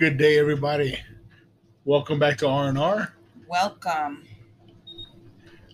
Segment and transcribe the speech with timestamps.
[0.00, 0.98] Good day, everybody.
[1.84, 3.12] Welcome back to R and R.
[3.46, 4.24] Welcome.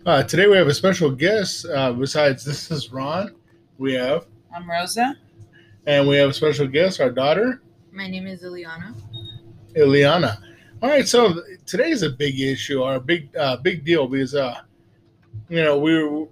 [0.04, 1.64] Uh, today we have a special guest.
[1.64, 3.36] Uh, besides, this is Ron.
[3.78, 5.14] We have, I'm Rosa.
[5.86, 7.62] and we have a special guest, our daughter,
[7.92, 8.96] My name is Ileana.
[9.76, 10.38] Ileana.
[10.82, 14.60] All right, so today's a big issue or a big, uh, big deal because, uh,
[15.48, 16.26] you know, we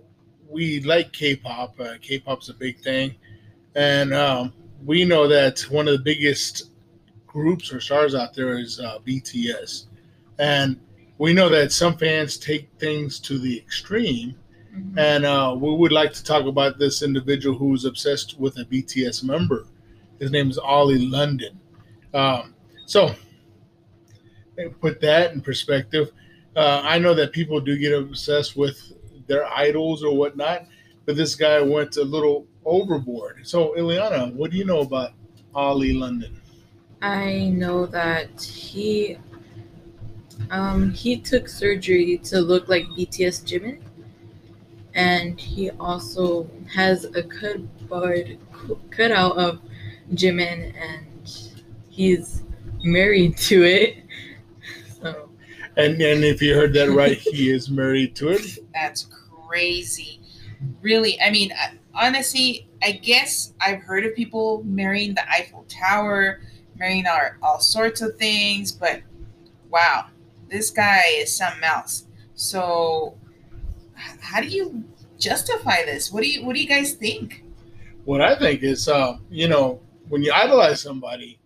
[0.49, 1.79] we like K-pop.
[1.79, 3.15] Uh, K-pop's a big thing,
[3.77, 4.53] and um,
[4.85, 6.71] we know that one of the biggest
[7.35, 9.87] groups or stars out there is uh, BTS,
[10.39, 10.81] and
[11.19, 14.35] we know that some fans take things to the extreme.
[14.75, 14.99] Mhm.
[14.99, 19.23] And uh, we would like to talk about this individual who's obsessed with a BTS
[19.23, 19.67] member.
[20.19, 21.61] His name is Oli London.
[22.13, 22.55] Um,
[22.87, 23.15] so,
[24.81, 26.11] put that in perspective.
[26.57, 28.93] Uh, I know that people do get obsessed with
[29.27, 30.67] their idols or whatnot,
[31.05, 33.47] but this guy went a little overboard.
[33.47, 35.13] So, Ileana, what do you know about
[35.55, 36.41] Oli London?
[37.05, 39.19] I know that he
[40.51, 43.79] um he took surgery to look like BTS Jimin,
[44.95, 48.39] and he also has a cardboard
[48.91, 49.61] cut out of
[50.15, 51.07] Jimin, and
[51.91, 52.43] he's
[52.83, 53.99] married to it.
[55.03, 55.29] So
[55.77, 58.61] And and if you heard that right, he is married to it.
[58.73, 59.09] That's
[59.47, 60.21] crazy.
[60.81, 61.53] Really, I mean,
[61.95, 66.41] honestly, I guess I've heard of people marrying the Eiffel Tower,
[66.77, 69.03] marrying all, all sorts of things, but
[69.71, 70.07] wow,
[70.51, 72.07] this guy is something else.
[72.35, 73.17] So,
[73.95, 74.85] how do you
[75.19, 76.13] justify this?
[76.13, 77.43] What do you What do you guys think?
[78.05, 81.39] What I think is, uh, you know, when you idolize somebody,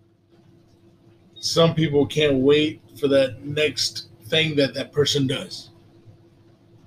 [1.41, 5.71] some people can't wait for that next thing that that person does.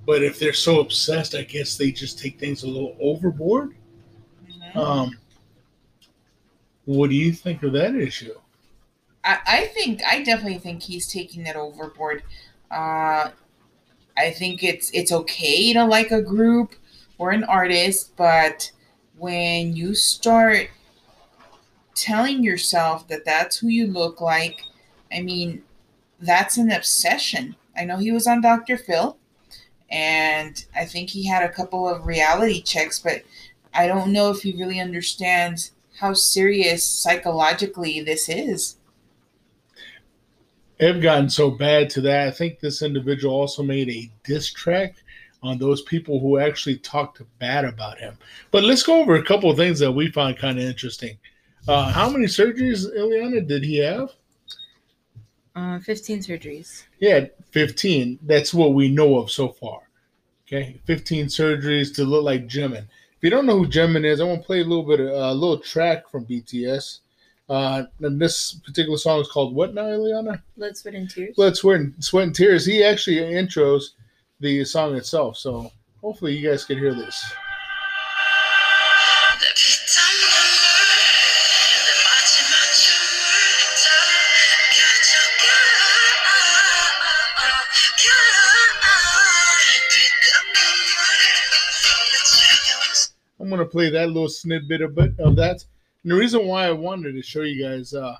[0.06, 3.76] But if they're so obsessed, I guess they just take things a little overboard.
[4.46, 4.76] Mhm.
[4.76, 5.18] Um,
[6.86, 8.34] what do you think of that issue?
[9.24, 12.24] I, I think I definitely think he's taking it overboard.
[12.70, 13.30] Uh,
[14.18, 16.76] I think it's it's okay to like a group
[17.18, 18.72] or an artist, but
[19.18, 20.70] when you start
[21.94, 24.64] telling yourself that that's who you look like,
[25.14, 25.64] I mean,
[26.20, 27.56] that's an obsession.
[27.78, 28.78] I know he was on Dr.
[28.78, 29.18] Phil,
[29.90, 33.24] and I think he had a couple of reality checks, but
[33.74, 38.78] I don't know if he really understands how serious psychologically this is.
[40.80, 42.28] Have gotten so bad to that.
[42.28, 44.96] I think this individual also made a diss track
[45.44, 48.18] on those people who actually talked bad about him.
[48.50, 51.18] But let's go over a couple of things that we find kind of interesting.
[51.68, 54.10] Uh, how many surgeries, Ileana, did he have?
[55.56, 56.84] uh, 15 surgeries.
[57.00, 58.20] Yeah, 15.
[58.24, 59.82] That's what we know of so far.
[60.48, 62.86] Okay, 15 surgeries to look like Jimin.
[63.22, 65.10] If you don't know who Jimin is, I want to play a little bit of
[65.10, 67.02] a little track from BTS.
[67.48, 70.42] Uh, and this particular song is called what now, Ileana?
[70.58, 71.36] Blood, sweat, and tears.
[71.36, 72.66] Blood, Sweat, and, Sweat and Tears.
[72.66, 73.90] He actually intros
[74.40, 75.38] the song itself.
[75.38, 75.72] So
[76.02, 77.24] hopefully you guys can hear this.
[93.52, 95.66] I'm gonna play that little snippet of of that.
[96.04, 98.16] And the reason why I wanted to show you guys, uh,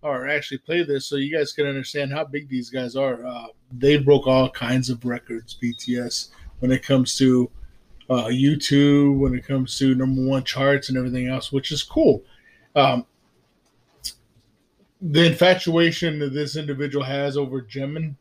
[0.00, 3.24] or actually play this, so you guys can understand how big these guys are.
[3.24, 7.50] Uh, they broke all kinds of records, BTS, when it comes to
[8.08, 12.24] uh, YouTube, when it comes to number one charts and everything else, which is cool.
[12.74, 13.04] Um,
[15.02, 18.14] the infatuation that this individual has over Jimin,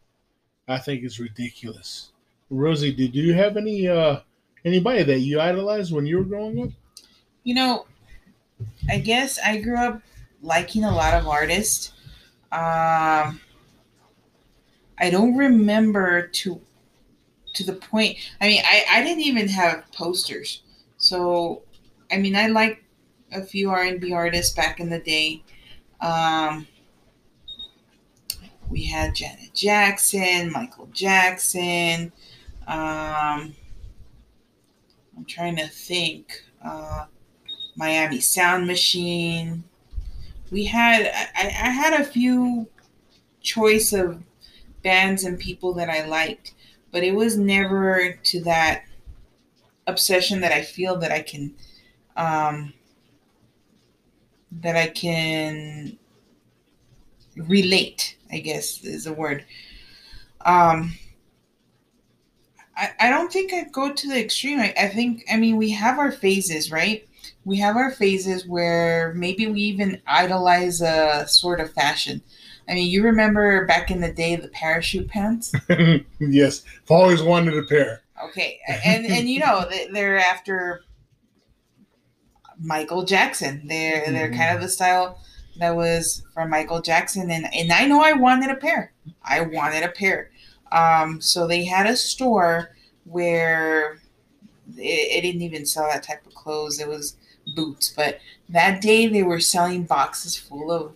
[0.68, 2.12] I think is ridiculous.
[2.50, 4.19] Rosie, did you have any uh,
[4.66, 6.69] anybody that you idolized when you were growing up?
[7.44, 7.85] You know,
[8.89, 10.01] I guess I grew up
[10.41, 11.94] liking a lot of artists.
[12.51, 13.39] Um,
[15.00, 16.61] I don't remember to
[17.53, 18.17] to the point.
[18.39, 20.61] I mean, I I didn't even have posters.
[20.97, 21.63] So,
[22.11, 22.83] I mean, I liked
[23.31, 25.44] a few R and B artists back in the day.
[26.01, 26.67] Um,
[28.69, 32.12] we had Janet Jackson, Michael Jackson.
[32.68, 33.56] Um,
[35.21, 36.44] I'm trying to think.
[36.65, 37.06] Uh,
[37.75, 39.63] Miami Sound Machine.
[40.50, 41.03] We had
[41.35, 42.68] I, I had a few
[43.39, 44.23] choice of
[44.81, 46.56] bands and people that I liked,
[46.91, 48.85] but it was never to that
[49.85, 51.53] obsession that I feel that I can
[52.15, 52.74] um,
[54.51, 56.00] that I can
[57.35, 58.17] relate.
[58.31, 59.45] I guess is a word.
[60.44, 60.95] Um,
[62.77, 64.59] I, I don't think I'd go to the extreme.
[64.59, 67.07] I, I think, I mean, we have our phases, right?
[67.44, 72.21] we have our phases where maybe we even idolize a sort of fashion.
[72.69, 75.51] I mean, you remember back in the day the parachute pants?
[76.19, 78.01] yes, I've always wanted a pair.
[78.25, 80.81] Okay, and and you know they- they're after
[82.59, 83.63] Michael Jackson.
[83.67, 84.38] They're they're Mhm.
[84.38, 85.19] kind of the style
[85.57, 88.94] that was from Michael Jackson, and and I know I wanted a pair.
[89.24, 90.29] I wanted a pair.
[90.71, 92.75] Um, so they had a store
[93.06, 94.00] where
[94.77, 96.79] it, it didn't even sell that type of clothes.
[96.79, 97.18] It was
[97.56, 98.19] boots, but
[98.50, 100.94] that day they were selling boxes full of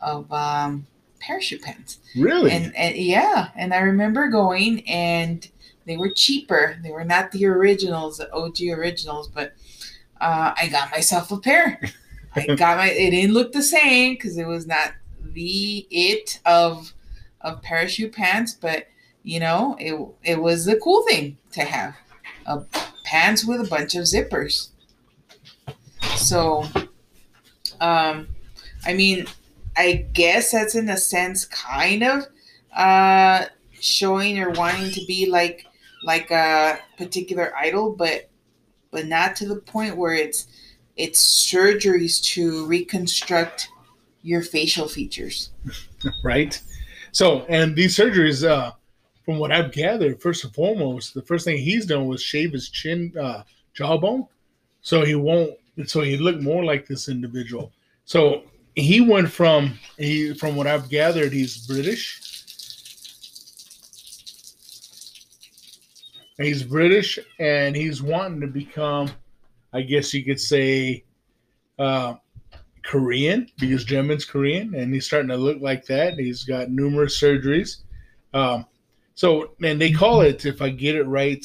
[0.00, 0.86] of um,
[1.20, 1.98] parachute pants.
[2.16, 2.50] Really?
[2.50, 5.48] And, and yeah, and I remember going and
[5.86, 6.76] they were cheaper.
[6.82, 9.54] They were not the originals, the OG originals, but
[10.20, 11.80] uh, I got myself a pair.
[12.34, 12.90] I got my.
[12.90, 14.92] It didn't look the same because it was not
[15.22, 16.92] the it of
[17.40, 18.86] of parachute pants, but
[19.22, 21.96] you know, it it was the cool thing to have
[22.46, 22.62] a
[23.04, 24.68] pants with a bunch of zippers.
[26.16, 26.64] So,
[27.80, 28.28] um,
[28.84, 29.26] I mean,
[29.76, 32.26] I guess that's in a sense kind of
[32.74, 33.46] uh
[33.80, 35.66] showing or wanting to be like
[36.04, 38.30] like a particular idol but
[38.90, 40.46] but not to the point where it's
[40.96, 43.68] it's surgeries to reconstruct
[44.22, 45.50] your facial features
[46.24, 46.60] right?
[47.12, 48.72] So, and these surgeries, uh,
[49.24, 52.68] from what I've gathered, first and foremost, the first thing he's done was shave his
[52.68, 53.42] chin, uh,
[53.74, 54.26] jawbone,
[54.80, 55.54] so he won't,
[55.86, 57.72] so he look more like this individual.
[58.04, 58.42] So
[58.74, 62.20] he went from he, from what I've gathered, he's British.
[66.38, 69.10] He's British, and he's wanting to become,
[69.72, 71.04] I guess you could say,
[71.78, 72.14] uh,
[72.82, 76.14] Korean because Jimin's Korean and he's starting to look like that.
[76.14, 77.78] He's got numerous surgeries.
[78.34, 78.66] Um,
[79.14, 81.44] so, and they call it, if I get it right,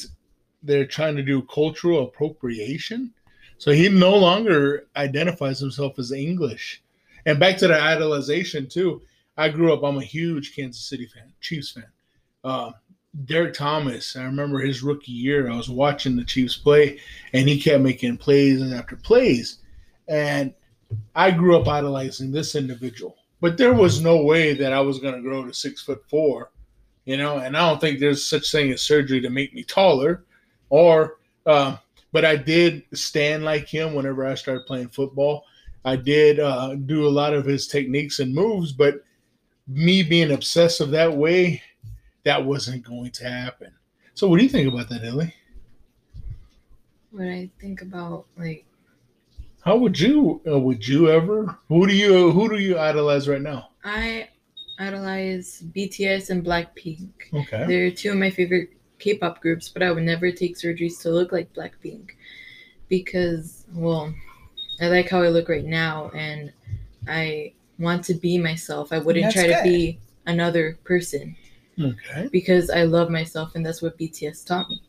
[0.62, 3.12] they're trying to do cultural appropriation.
[3.58, 6.82] So he no longer identifies himself as English.
[7.26, 9.02] And back to the idolization, too.
[9.36, 11.86] I grew up, I'm a huge Kansas City fan, Chiefs fan.
[12.42, 12.74] Um,
[13.24, 17.00] Derrick Thomas, I remember his rookie year, I was watching the Chiefs play
[17.32, 19.58] and he kept making plays after plays.
[20.08, 20.52] And
[21.14, 25.14] I grew up idolizing this individual, but there was no way that I was going
[25.14, 26.50] to grow to six foot four,
[27.08, 27.38] you know.
[27.38, 30.24] And I don't think there's such thing as surgery to make me taller,
[30.68, 31.16] or.
[31.46, 31.76] Uh,
[32.12, 35.44] but I did stand like him whenever I started playing football.
[35.84, 39.04] I did uh, do a lot of his techniques and moves, but
[39.66, 41.62] me being obsessive that way,
[42.24, 43.72] that wasn't going to happen.
[44.14, 45.34] So, what do you think about that, Ellie?
[47.10, 48.66] What I think about like
[49.60, 50.40] How would you?
[50.46, 51.58] Uh, would you ever?
[51.68, 52.32] Who do you?
[52.32, 53.70] Who do you idolize right now?
[53.84, 54.28] I
[54.78, 57.08] idolize BTS and Blackpink.
[57.32, 57.64] Okay.
[57.66, 61.32] They're two of my favorite K-pop groups, but I would never take surgeries to look
[61.32, 62.10] like Blackpink
[62.88, 64.12] because, well,
[64.80, 66.52] I like how I look right now, and
[67.08, 68.92] I want to be myself.
[68.92, 71.36] I wouldn't That's try to be another person
[71.80, 72.28] Okay.
[72.30, 74.80] because I love myself, and that's what BTS taught me.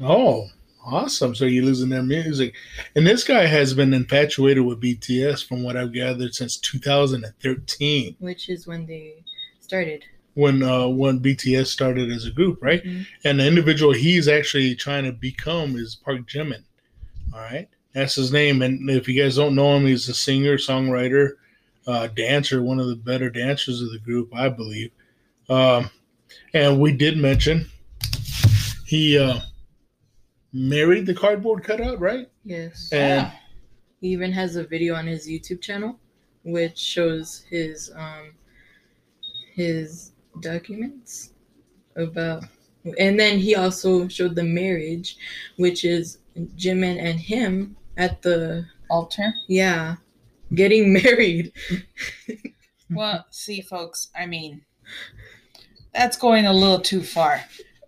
[0.00, 0.48] Oh,
[0.84, 1.34] awesome.
[1.34, 2.54] So you're losing their music.
[2.94, 8.48] And this guy has been infatuated with BTS from what I've gathered since 2013 Which
[8.48, 9.24] is when they
[9.66, 10.04] started.
[10.34, 12.84] when uh, when BTS started as a group, right?
[12.84, 13.06] Mhm.
[13.24, 16.62] And the individual he's actually trying to become is Park Jimin.
[17.32, 17.68] All right.
[17.94, 18.60] That's his name.
[18.62, 21.30] And if you guys don't know him, he's a singer, songwriter,
[21.86, 24.90] uh, dancer, one of the better dancers of the group, I believe.
[25.48, 25.90] Um,
[26.52, 27.66] and we did mention
[28.84, 29.40] he uh,
[30.52, 32.28] married the cardboard cutout, right?
[32.44, 32.90] Yes.
[32.92, 33.30] And Yeah.
[34.02, 35.98] He even has a video on his YouTube channel,
[36.44, 38.34] which shows his um
[39.56, 41.32] his documents
[41.96, 42.44] about,
[42.98, 45.16] and then he also showed the marriage,
[45.56, 46.18] which is
[46.56, 49.34] Jimin and him at the altar?
[49.48, 49.96] Yeah
[50.54, 51.52] getting married.
[52.90, 54.62] well see folks i mean
[55.92, 57.40] that's going a little too far.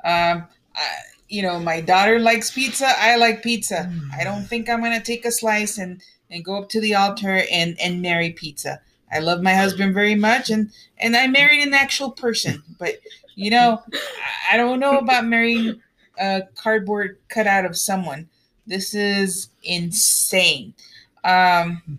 [0.02, 0.88] Um I,
[1.28, 3.92] you know my daughter likes pizza i like pizza.
[4.18, 7.42] I don't think i'm gonna take a slice and and go up to the altar
[7.50, 8.80] and and marry pizza
[9.12, 12.96] i love my husband very much and and i married an actual person but
[13.34, 13.82] you know
[14.50, 15.80] i, don't know about marrying
[16.20, 18.28] a cardboard cutout of someone
[18.66, 20.74] this is insane
[21.24, 21.98] um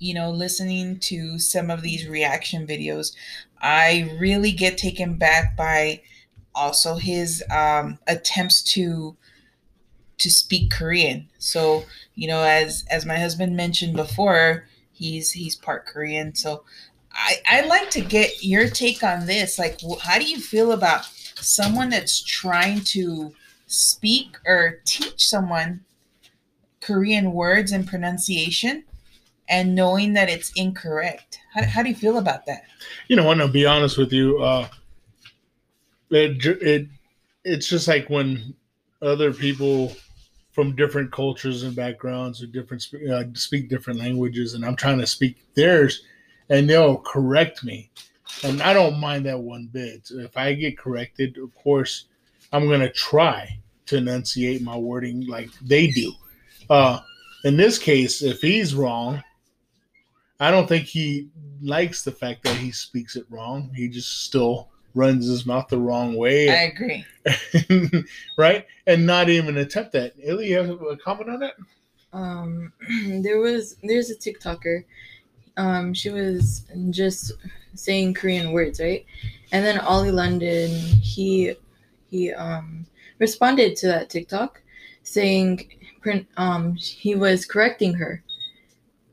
[0.00, 3.14] you know, listening to some of these reaction videos,
[3.60, 6.00] I really get taken back by
[6.54, 9.16] also his um, attempts to
[10.18, 11.28] to speak Korean.
[11.38, 14.66] So, you know, as as my husband mentioned before,
[15.00, 16.34] he's he's part Korean.
[16.34, 16.62] So,
[17.12, 19.58] I I like to get your take on this.
[19.58, 23.34] Like, how do you feel about someone that's trying to
[23.66, 25.80] speak or teach someone
[26.80, 28.84] Korean words and pronunciation
[29.48, 31.40] and knowing that it's incorrect.
[31.54, 32.64] How, how do you feel about that?
[33.08, 34.42] You know, I want to be honest with you.
[34.42, 34.68] Uh,
[36.10, 36.88] it, it
[37.44, 38.54] it's just like when
[39.02, 39.96] other people
[40.52, 45.06] from different cultures and backgrounds or different uh, speak different languages, and I'm trying to
[45.06, 46.02] speak theirs,
[46.48, 47.90] and they'll correct me,
[48.42, 50.10] and I don't mind that one bit.
[50.10, 52.06] If I get corrected, of course,
[52.52, 56.12] I'm gonna try to enunciate my wording like they do.
[56.68, 57.00] Uh,
[57.44, 59.22] in this case, if he's wrong,
[60.38, 61.28] I don't think he
[61.60, 63.70] likes the fact that he speaks it wrong.
[63.74, 66.48] He just still runs his mouth the wrong way.
[66.48, 67.04] I agree.
[68.36, 68.66] right?
[68.86, 70.14] And not even attempt that.
[70.22, 71.54] Illy, you have a comment on that?
[72.12, 72.72] Um,
[73.22, 74.84] there was there's a TikToker.
[75.56, 77.32] Um, she was just
[77.74, 79.04] saying Korean words, right?
[79.52, 81.54] And then Oli London, he
[82.10, 82.86] he um
[83.18, 84.62] responded to that TikTok
[85.02, 85.68] saying
[86.36, 88.22] um he was correcting her.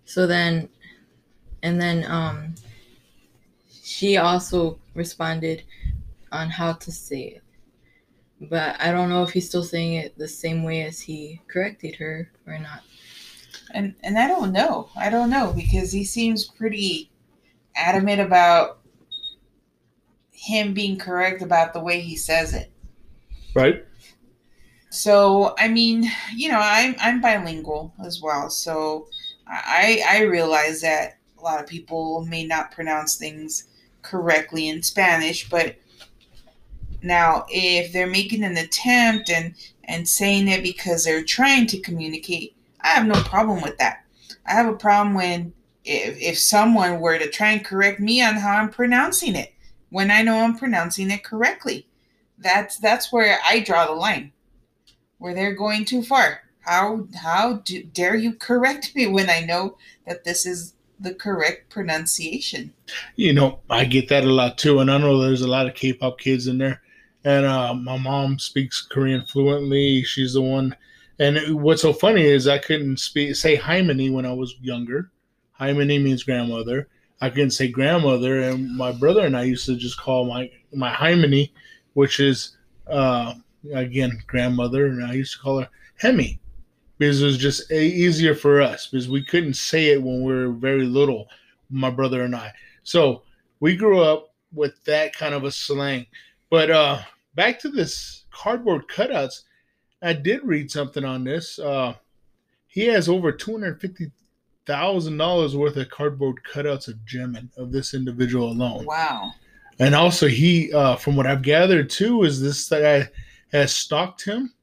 [0.05, 0.69] So then
[1.63, 2.55] and then um
[3.83, 5.63] she also responded
[6.31, 7.43] on how to say it.
[8.49, 11.95] But I don't know if he's still saying it the same way as he corrected
[11.95, 12.81] her or not.
[13.73, 14.89] And and I don't know.
[14.97, 17.09] I don't know because he seems pretty
[17.75, 18.79] adamant about
[20.31, 22.71] him being correct about the way he says it.
[23.55, 23.83] Right.
[24.89, 29.07] So I mean, you know, I'm I'm bilingual as well, so
[29.47, 33.67] I I realize that a lot of people may not pronounce things
[34.07, 35.75] correctly in Spanish, but
[37.01, 42.55] now if they're making an attempt and and saying it because they're trying to communicate,
[42.81, 44.03] I have no problem with that.
[44.45, 45.53] I have a problem when
[45.85, 49.53] if if someone were to try and correct me on how I'm pronouncing it
[49.89, 51.87] when I know I'm pronouncing it correctly.
[52.37, 54.33] That's that's where I draw the line.
[55.17, 56.41] Where they're going too far.
[56.61, 61.69] How how do, dare you correct me when I know that this is the correct
[61.69, 62.73] pronunciation.
[63.15, 65.75] You know, I get that a lot too, and I know there's a lot of
[65.75, 66.81] K-pop kids in there.
[67.23, 70.03] And uh, my mom speaks Korean fluently.
[70.03, 70.75] She's the one.
[71.19, 75.11] And what's so funny is I couldn't speak say Haimani when I was younger.
[75.59, 76.87] Haimani means grandmother.
[77.19, 80.93] I couldn't say grandmother, and my brother and I used to just call my my
[80.93, 81.51] Haimani,
[81.93, 83.33] which is uh,
[83.73, 86.39] again grandmother, and I used to call her Hemi
[86.97, 90.51] because it was just easier for us because we couldn't say it when we were
[90.51, 91.27] very little,
[91.69, 92.51] my brother and I.
[92.83, 93.23] So
[93.59, 96.05] we grew up with that kind of a slang.
[96.49, 97.01] But uh,
[97.35, 99.43] back to this cardboard cutouts,
[100.01, 101.59] I did read something on this.
[101.59, 101.95] Uh,
[102.67, 104.11] he has over two hundred fifty
[104.65, 108.85] thousand dollars worth of cardboard cutouts of Jimin of this individual alone.
[108.85, 109.31] Wow.
[109.79, 113.09] And also, he, uh, from what I've gathered too, is this guy
[113.51, 114.53] has stalked him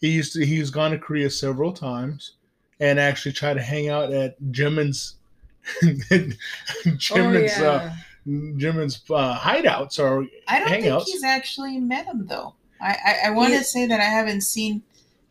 [0.00, 2.32] he used to he's gone to Korea several times
[2.80, 5.16] and actually tried to hang out at Jimin's
[5.82, 6.38] Jimin's
[7.12, 7.70] oh, uh, yeah.
[7.70, 7.92] uh,
[8.26, 11.04] Jimin's uh, hideouts or I don't hangouts.
[11.04, 12.54] think he's actually met him though.
[12.80, 14.82] I I, I want to say that I haven't seen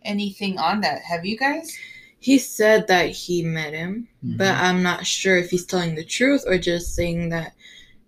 [0.04, 1.02] anything on that.
[1.04, 1.78] Have you guys?
[2.20, 4.38] He said that he met him, mm-hmm.
[4.38, 7.54] but I'm not sure if he's telling the truth or just saying that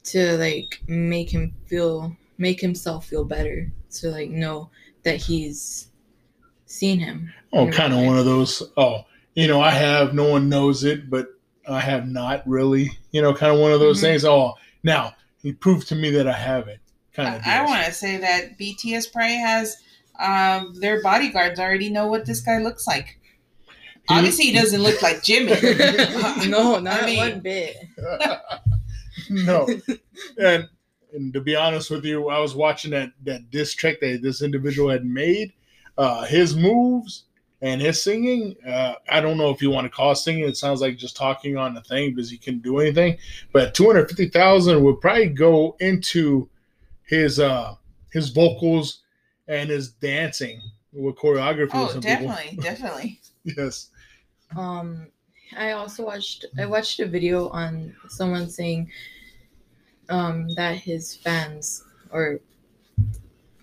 [0.05, 4.69] to like make him feel make himself feel better to like know
[5.03, 5.89] that he's
[6.65, 7.33] seen him.
[7.53, 8.63] Oh, kind of one of those.
[8.77, 10.13] Oh, you know, I have.
[10.13, 11.27] No one knows it, but
[11.67, 12.91] I have not really.
[13.11, 14.07] You know, kind of one of those mm-hmm.
[14.07, 14.25] things.
[14.25, 14.53] Oh,
[14.83, 16.79] now he proved to me that I have it.
[17.13, 17.41] Kind of.
[17.45, 19.77] I, I want to say that BTS probably has
[20.19, 23.19] um, their bodyguards already know what this guy looks like.
[23.67, 25.51] He, Obviously, he doesn't look like Jimmy.
[26.47, 27.75] no, not I mean, one bit.
[29.29, 29.67] no,
[30.37, 30.69] and
[31.13, 34.41] and to be honest with you, I was watching that that disc track that this
[34.41, 35.53] individual had made,
[35.97, 37.23] uh, his moves
[37.61, 38.55] and his singing.
[38.67, 40.43] Uh, I don't know if you want to call singing.
[40.43, 43.17] It sounds like just talking on the thing because he couldn't do anything.
[43.51, 46.49] But two hundred fifty thousand would probably go into
[47.03, 47.75] his uh,
[48.11, 49.01] his vocals
[49.47, 50.61] and his dancing
[50.93, 51.71] with choreography.
[51.73, 53.19] Oh, definitely, definitely.
[53.43, 53.89] yes.
[54.55, 55.07] Um,
[55.57, 56.45] I also watched.
[56.57, 58.89] I watched a video on someone saying
[60.09, 62.39] um, that his fans or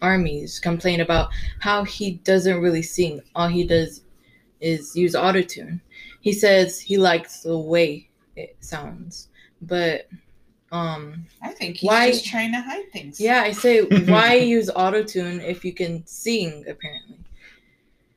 [0.02, 1.30] armies complain about
[1.61, 3.23] how he doesn't really sing.
[3.35, 4.02] All he does
[4.61, 5.80] is use autotune.
[6.21, 9.28] He says he likes the way it sounds,
[9.62, 10.09] but
[10.71, 13.21] um I think he's why, just trying to hide things.
[13.21, 17.18] Yeah, I say why use autotune if you can sing apparently.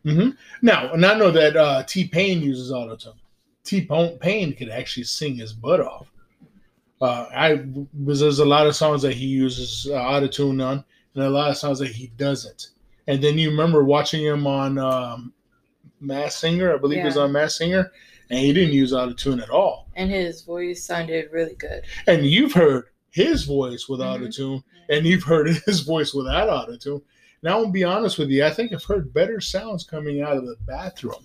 [0.06, 0.30] Mm-hmm.
[0.62, 3.15] Now, and I know that uh, T Pain uses autotune.
[3.63, 3.82] T
[4.20, 6.12] Pain could actually sing his butt off.
[7.01, 11.24] Uh, I because there's a lot of songs that he uses uh, autotune on, and
[11.24, 12.69] a lot of times that he doesn't.
[13.07, 15.34] And then you remember watching him on um,
[16.00, 16.74] Masked Singer.
[16.74, 17.91] I believe he was on Masked Singer,
[18.29, 19.88] and he didn't use auto tune at all.
[19.95, 21.84] And his voice sounded really good.
[22.07, 24.15] And you've heard his voice with Mhm.
[24.15, 27.01] auto tune, and you've heard his voice without auto tune.
[27.43, 30.45] Now, I'll be honest with you, I think I've heard better sounds coming out of
[30.45, 31.24] the bathroom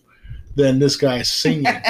[0.54, 1.64] than this guy singing.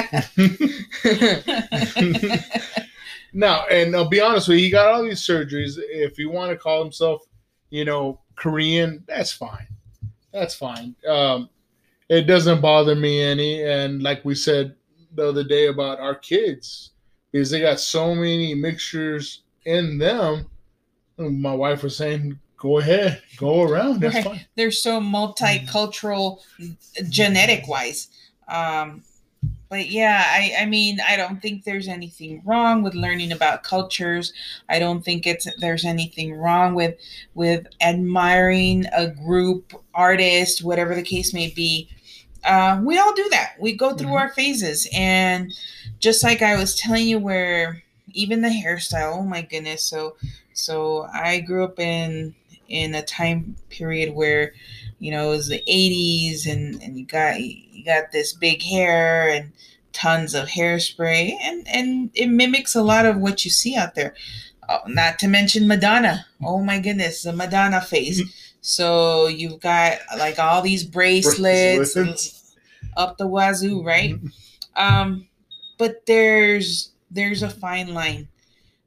[3.33, 5.73] now, and I'll be honest with you, he got all these surgeries.
[5.77, 7.23] If you want to call himself,
[7.71, 9.67] you know, Korean, that's fine.
[10.31, 10.95] That's fine.
[11.07, 11.49] Um,
[12.09, 13.63] it doesn't bother me any.
[13.63, 14.75] And like we said
[15.15, 16.91] the other day about our kids,
[17.31, 20.45] because they got so many mixtures in them.
[21.17, 24.01] My wife was saying, "Go ahead, go around.
[24.01, 24.23] That's Right.
[24.23, 26.39] fine." They're so multicultural,
[27.09, 28.07] genetic wise.
[28.47, 29.03] Um,
[29.71, 34.33] but yeah, I, I mean, I don't think there's anything wrong with learning about cultures.
[34.69, 36.95] I don't think it's there's anything wrong with
[37.35, 41.89] with admiring a group, artist, whatever the case may be.
[42.43, 43.53] Uh, we all do that.
[43.59, 44.19] We go through Mhm.
[44.19, 45.53] our phases, and
[45.99, 49.17] just like I was telling you, where even the hairstyle.
[49.19, 49.83] Oh my goodness!
[49.83, 50.17] So,
[50.53, 52.35] so I grew up in
[52.69, 54.53] in a time period where
[55.01, 59.27] you know it was the 80s and and you got you got this big hair
[59.27, 59.51] and
[59.93, 64.13] tons of hairspray and and it mimics a lot of what you see out there.
[64.69, 66.27] Oh, not to mention madonna.
[66.41, 68.21] Oh my goodness the madonna face.
[68.61, 72.55] So you've got like all these bracelets, Bracelets.
[72.95, 74.15] up the wazoo right?
[74.75, 75.27] Um
[75.79, 78.27] but there's there's a fine line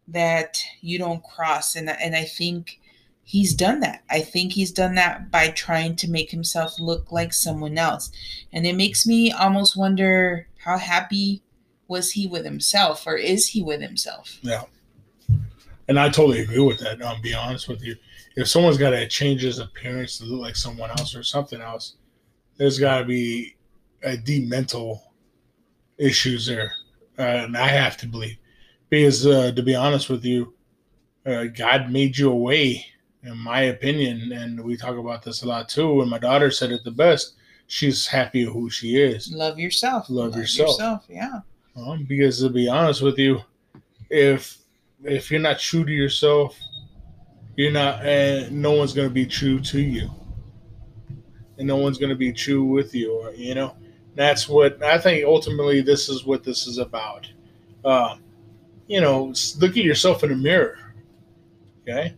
[0.06, 1.74] that you don't cross.
[1.74, 2.78] And and I think
[3.24, 4.04] he's done that.
[4.08, 8.10] I think he's done that by trying to make himself look like someone else.
[8.52, 11.42] And it makes me almost wonder how happy
[11.88, 14.38] was he with himself or is he with himself?
[14.42, 14.64] Yeah.
[15.88, 17.02] And I totally agree with that.
[17.02, 17.96] I'll be honest with you.
[18.36, 21.96] If someone's got to change his appearance to look like someone else or something else,
[22.56, 23.56] there's got to be
[24.02, 25.12] a deep mental
[25.98, 26.72] issues there.
[27.18, 28.36] Uh, and I have to believe.
[28.90, 30.54] Because uh, to be honest with you,
[31.26, 32.86] uh, God made you a way,
[33.24, 34.32] in my opinion.
[34.32, 36.00] And we talk about this a lot too.
[36.00, 37.34] And my daughter said it the best.
[37.66, 39.32] She's happy who she is.
[39.32, 40.10] Love yourself.
[40.10, 41.04] Love yourself.
[41.08, 41.40] Yeah.
[41.76, 43.40] Um, because to be honest with you,
[44.10, 44.58] if
[45.02, 46.58] if you're not true to yourself,
[47.56, 50.10] you're not, and no one's gonna be true to you,
[51.58, 53.12] and no one's gonna be true with you.
[53.12, 53.76] Or you know,
[54.14, 55.24] that's what I think.
[55.24, 57.28] Ultimately, this is what this is about.
[57.84, 58.16] Uh,
[58.86, 60.94] you know, look at yourself in the mirror.
[61.82, 62.14] Okay,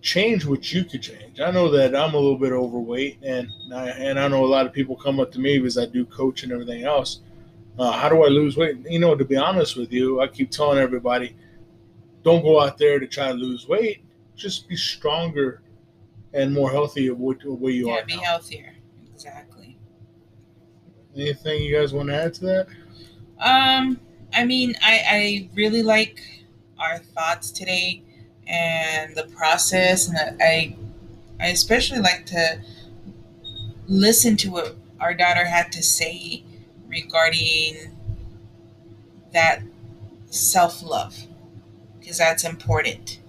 [0.00, 1.40] change what you could change.
[1.40, 4.66] I know that I'm a little bit overweight, and I, and I know a lot
[4.66, 7.20] of people come up to me because I do coach and everything else.
[7.78, 8.78] Uh, how do I lose weight?
[8.88, 11.36] You know, to be honest with you, I keep telling everybody,
[12.22, 14.04] don't go out there to try to lose weight.
[14.36, 15.62] Just be stronger
[16.32, 17.96] and more healthy of what where you are.
[17.96, 18.22] yeah, are be now.
[18.22, 18.74] healthier.
[19.14, 19.78] Exactly.
[21.16, 22.66] Anything you guys want to add to that?
[23.40, 24.00] Um,
[24.34, 26.22] I mean, I, I really like
[26.78, 28.02] our thoughts today
[28.50, 30.76] and the process, and I
[31.40, 32.60] I especially like to
[33.86, 36.42] listen to what our daughter had to say
[36.88, 37.96] regarding
[39.32, 39.60] that
[40.30, 41.26] self love
[42.00, 43.20] because that's important.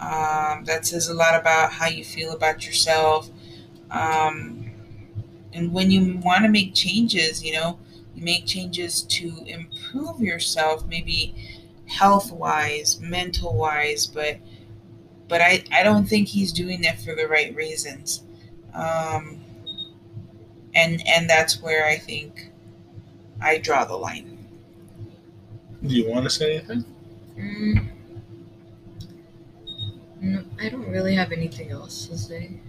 [0.00, 3.30] Um, that says a lot about how you feel about yourself.
[3.90, 4.72] Um,
[5.52, 7.78] and when you want to make changes, you know,
[8.14, 11.34] you make changes to improve yourself, maybe
[11.86, 14.38] health wise, mental wise, but
[15.28, 18.22] but I, I don't think he's doing that for the right reasons.
[18.74, 19.40] Um,
[20.74, 22.50] and and that's where I think
[23.40, 24.46] I draw the line.
[25.84, 26.84] Do you want to say anything?
[27.38, 27.88] Mm.
[30.20, 32.60] No, I don't really have anything else to say.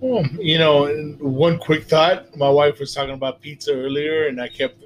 [0.00, 0.86] Well, you know,
[1.18, 2.36] one quick thought.
[2.36, 4.82] My wife was talking about pizza earlier, and I kept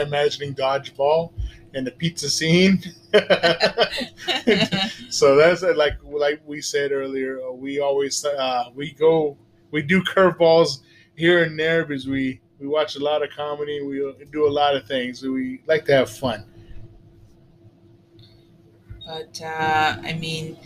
[0.00, 1.32] imagining dodgeball
[1.74, 2.82] and the pizza scene.
[5.10, 7.40] so that's uh, like like we said earlier.
[7.40, 9.36] uh, We always uh, we go
[9.70, 10.80] we do curveballs
[11.16, 13.82] here and there because we we watch a lot of comedy.
[13.82, 15.22] We do a lot of things.
[15.22, 16.44] We like to have fun.
[19.06, 20.56] But uh, I mean,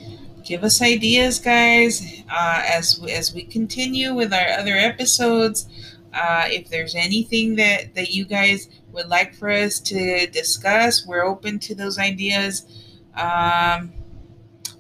[0.45, 5.69] give us ideas, guys, uh, as as we continue with our other episodes.
[6.13, 11.25] Uh, if there's anything that that you guys would like for us to discuss, we're
[11.25, 12.67] open to those ideas.
[13.15, 13.93] Um,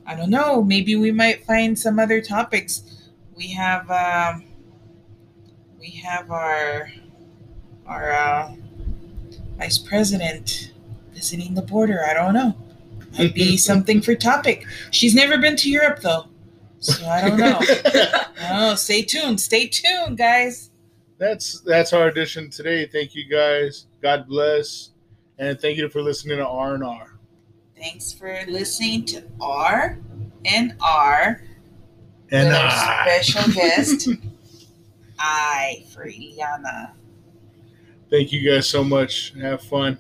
[0.07, 0.63] I don't know.
[0.63, 3.11] Maybe we might find some other topics.
[3.35, 4.45] We have um,
[5.79, 6.91] we have our
[7.87, 8.55] our uh,
[9.57, 10.73] vice president
[11.13, 12.05] visiting the border.
[12.05, 12.57] I don't know
[13.19, 14.67] might be something for topic.
[14.91, 16.27] She's never been to Europe though,
[16.81, 17.61] so I don't know.
[18.51, 19.41] oh, stay tuned.
[19.41, 20.71] Stay tuned, guys.
[21.23, 22.87] That's that's our edition today.
[22.87, 23.87] Thank you guys.
[24.03, 24.91] God bless,
[25.39, 27.19] and thank you for listening to R and R.
[27.77, 29.99] Thanks for listening to R
[30.45, 31.43] and R
[32.31, 32.71] And our
[33.05, 34.09] special guest,
[35.19, 36.93] I for Ileana.
[38.11, 39.33] Thank you guys so much.
[39.41, 39.99] Have fun.